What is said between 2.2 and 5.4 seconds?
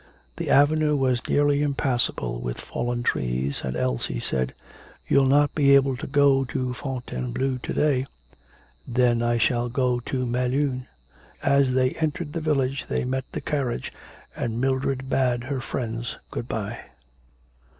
with fallen trees, and Elsie said: 'You'll